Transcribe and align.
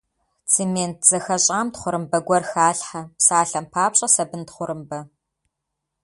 Цемент 0.51 0.97
зэхэщӀам 1.09 1.67
тхъурымбэ 1.73 2.19
гуэр 2.27 2.43
халъхьэ, 2.51 3.01
псалъэм 3.17 3.65
папщӀэ, 3.73 4.07
сабын 4.13 4.43
тхъурымбэ. 4.47 4.99